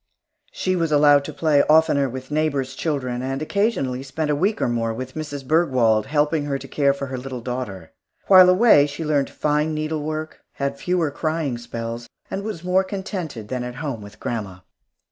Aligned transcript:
She 0.51 0.75
was 0.75 0.91
allowed 0.91 1.23
to 1.25 1.31
play 1.31 1.61
oftener 1.69 2.09
with 2.09 2.31
neighbors' 2.31 2.73
children, 2.73 3.21
and 3.21 3.39
occasionally 3.39 4.01
spent 4.01 4.31
a 4.31 4.35
week 4.35 4.59
or 4.59 4.67
more 4.67 4.95
with 4.95 5.13
Mrs. 5.13 5.45
Bergwald, 5.45 6.07
helping 6.07 6.45
her 6.45 6.57
to 6.57 6.67
care 6.67 6.91
for 6.91 7.05
her 7.05 7.19
little 7.19 7.39
daughter. 7.41 7.91
While 8.25 8.49
away, 8.49 8.87
she 8.87 9.05
learned 9.05 9.29
fine 9.29 9.75
needlework, 9.75 10.39
had 10.53 10.79
fewer 10.79 11.11
crying 11.11 11.59
spells, 11.59 12.07
and 12.31 12.41
was 12.43 12.63
more 12.63 12.83
contented 12.83 13.49
than 13.49 13.63
at 13.63 13.75
home 13.75 14.01
with 14.01 14.19
grandma. 14.19 14.61